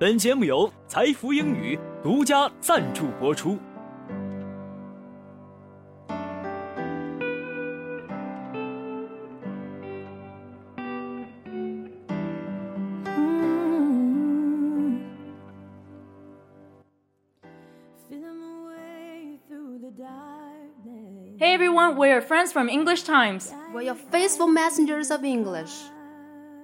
[0.00, 3.58] 本节目由财富英语独家赞助播出。
[21.38, 23.52] Hey everyone, we're your friends from English Times.
[23.72, 25.70] We're your faithful messengers of English.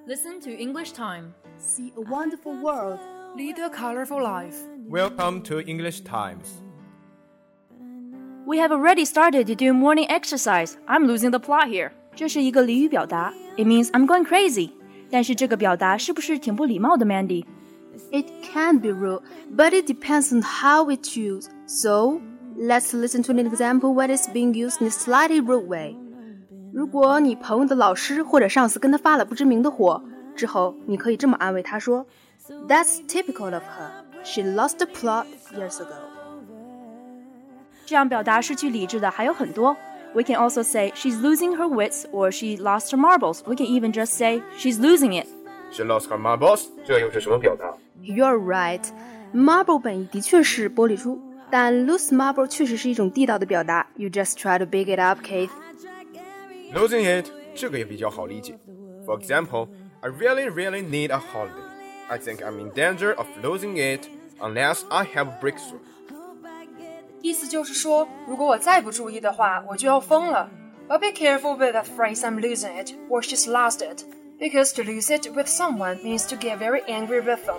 [0.07, 1.35] Listen to English Time.
[1.59, 2.99] See a wonderful world.
[3.37, 4.57] Lead a colorful life.
[4.89, 6.63] Welcome to English Times.
[8.47, 10.77] We have already started to do morning exercise.
[10.87, 11.93] I'm losing the plot here.
[12.15, 14.71] 这是一个俚语表达，It means I'm going crazy。
[15.11, 17.45] 但是这个表达是不是挺不礼貌的，Mandy？
[18.11, 19.23] It can be rude,
[19.57, 21.47] but it depends on how we choose.
[21.67, 22.21] So,
[22.59, 25.97] let's listen to an example when it's being used in a slightly rude way.
[26.73, 30.03] 如果你朋友的老师或者上司跟他发了不知名的火，
[30.35, 32.07] 之后你可以这么安慰他说
[32.69, 33.91] ：“That's typical of her.
[34.25, 35.95] She lost the plot years ago.”
[37.87, 39.77] 这样表达失去理智的还有很多。
[40.15, 43.41] We can also say she's losing her wits or she lost her marbles.
[43.47, 45.27] We can even just say she's losing it.
[45.73, 47.75] She lost her marbles，这又是什么表达？
[48.03, 48.85] You're right.
[49.35, 51.19] Marble 本意的确是玻璃珠，
[51.51, 53.87] 但 lose marble 确实是一种地道的表达。
[53.97, 55.51] You just try to big it up, Keith.
[56.75, 58.59] Losing it，这个也比较好理解。
[59.07, 59.69] For example,
[60.01, 61.66] I really, really need a holiday.
[62.09, 64.09] I think I'm in danger of losing it
[64.41, 65.81] unless I have a breakthrough.
[67.23, 70.51] 意思就是说，如果我再不注意的话，我就要疯了。
[70.89, 74.05] But be careful with that phrase I'm losing it or she's lost it.
[74.39, 77.59] Because to lose it with someone means to get very angry with them.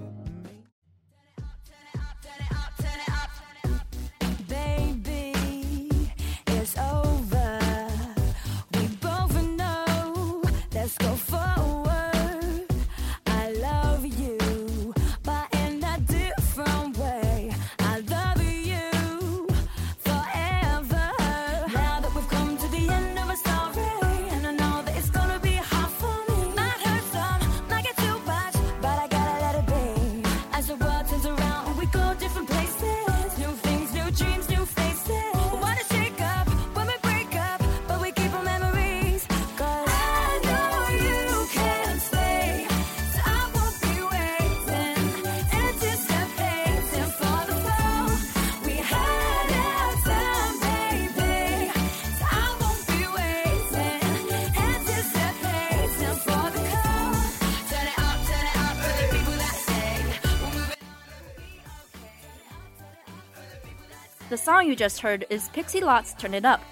[64.31, 66.63] The song you just heard is Pixie Lott's Turn It Up.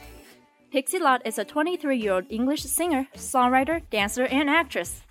[0.71, 5.01] Pixie Lott is a 23 year old English singer, songwriter, dancer, and actress.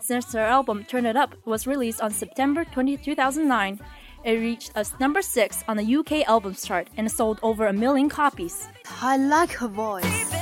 [0.00, 3.78] Since her album Turn It Up was released on September 20, 2009,
[4.24, 8.08] it reached us number 6 on the UK albums chart and sold over a million
[8.08, 8.66] copies.
[9.00, 10.34] I like her voice.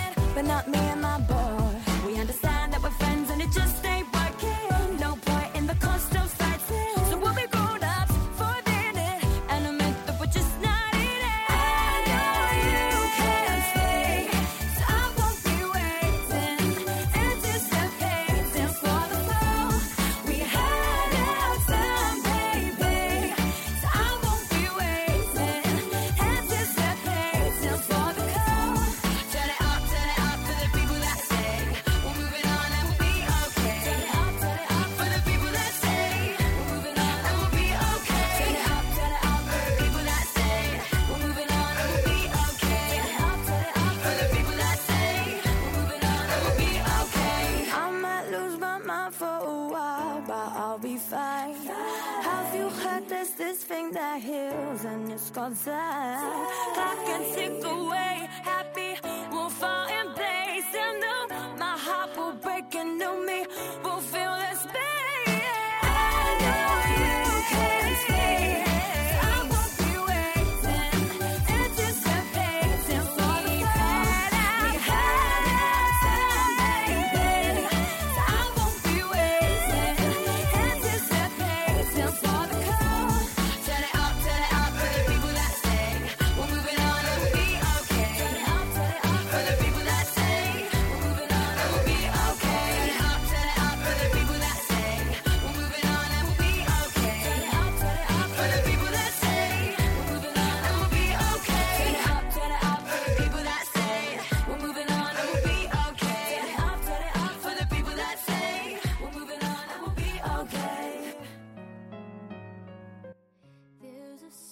[54.18, 56.46] Thing that heals and it's called time?
[56.76, 57.79] I can take away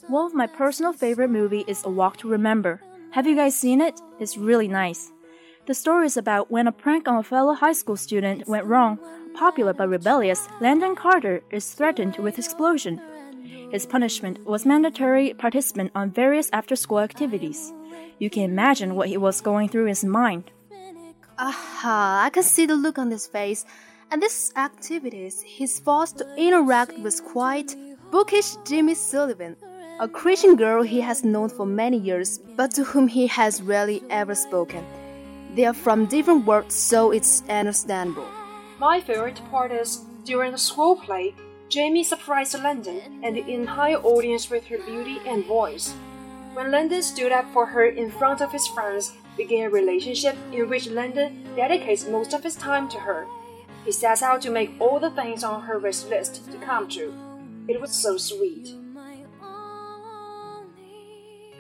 [0.09, 2.81] One of my personal favorite movie is A Walk to Remember.
[3.11, 4.01] Have you guys seen it?
[4.19, 5.13] It's really nice.
[5.67, 8.99] The story is about when a prank on a fellow high school student went wrong.
[9.35, 13.03] Popular but rebellious, Landon Carter is threatened with explosion.
[13.71, 17.71] His punishment was mandatory participant on various after-school activities.
[18.19, 20.51] You can imagine what he was going through in his mind.
[21.39, 23.67] Aha, I can see the look on his face.
[24.11, 27.77] And these activities, he's forced to interact with quite
[28.11, 29.55] bookish Jamie Sullivan,
[30.01, 34.01] a Christian girl he has known for many years, but to whom he has rarely
[34.11, 34.87] ever spoken.
[35.55, 38.29] They are from different worlds, so it's understandable.
[38.79, 41.35] My favorite part is during the school play,
[41.69, 45.93] Jamie surprised Landon and the entire audience with her beauty and voice.
[46.55, 50.69] When Landon stood up for her in front of his friends, began a relationship in
[50.69, 53.27] which Landon dedicates most of his time to her.
[53.85, 57.15] He sets out to make all the things on her wish list to come true.
[57.69, 58.75] It was so sweet.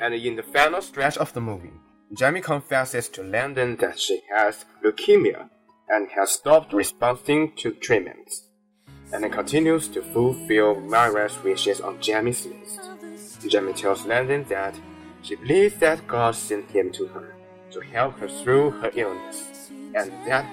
[0.00, 1.72] And in the final stretch of the movie,
[2.14, 5.48] Jamie confesses to Landon that she has leukemia
[5.88, 8.44] and has stopped responding to treatments,
[9.12, 12.80] and continues to fulfill Myra's wishes on Jamie's list.
[13.46, 14.74] Jamie tells Landon that
[15.22, 17.34] she believes that God sent him to her
[17.70, 20.46] to help her through her illness, and that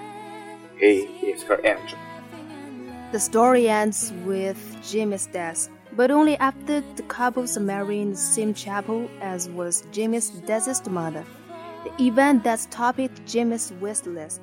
[0.78, 1.98] he is her angel.
[3.12, 8.52] The story ends with Jamie's death, but only after the couples married in the same
[8.52, 11.24] chapel as was Jamie's deceased mother.
[11.84, 14.42] The event that topped Jamie's wish list.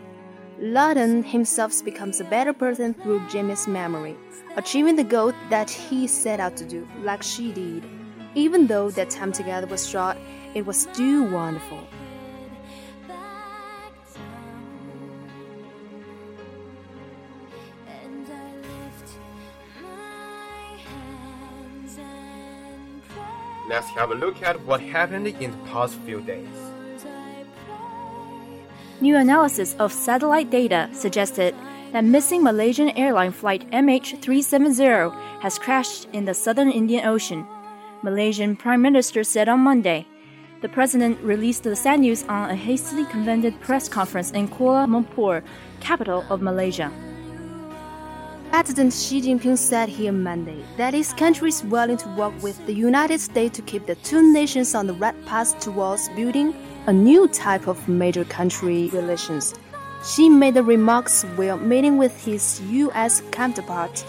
[0.60, 4.16] Himself becomes a better person through Jamie's memory,
[4.56, 7.84] achieving the goal that he set out to do, like she did.
[8.36, 10.18] Even though their time together was short,
[10.56, 11.88] it was still wonderful.
[23.74, 26.56] Let's have a look at what happened in the past few days.
[29.02, 31.56] New analysis of satellite data suggested
[31.92, 37.48] that missing Malaysian airline flight MH370 has crashed in the southern Indian Ocean.
[38.04, 40.06] Malaysian Prime Minister said on Monday.
[40.62, 45.42] The president released the sad news on a hastily convened press conference in Kuala Lumpur,
[45.80, 46.92] capital of Malaysia.
[48.54, 52.72] President Xi Jinping said here Monday that his country is willing to work with the
[52.72, 56.54] United States to keep the two nations on the right path towards building
[56.86, 59.56] a new type of major country relations.
[60.06, 63.24] Xi made the remarks while meeting with his U.S.
[63.32, 64.06] counterpart,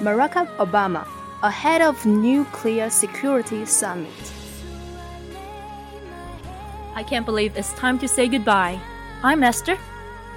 [0.00, 1.08] Barack Obama,
[1.42, 4.12] ahead of nuclear security summit.
[6.94, 8.78] I can't believe it's time to say goodbye.
[9.22, 9.78] I'm Esther.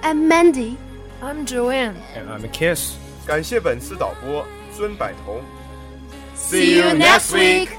[0.01, 0.77] I'm Mandy,
[1.21, 1.97] I'm Joanne.
[2.15, 2.97] And I'm a Kiss.
[3.25, 4.45] 感谢本次导播
[4.75, 5.41] 孙柏彤。
[6.35, 7.78] see you next week.